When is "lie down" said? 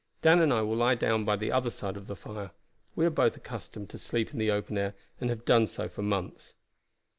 0.77-1.25